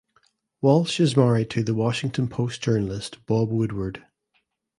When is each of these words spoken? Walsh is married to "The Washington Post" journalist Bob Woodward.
Walsh 0.61 0.99
is 0.99 1.15
married 1.15 1.51
to 1.51 1.61
"The 1.63 1.75
Washington 1.75 2.27
Post" 2.27 2.63
journalist 2.63 3.23
Bob 3.27 3.51
Woodward. 3.51 4.03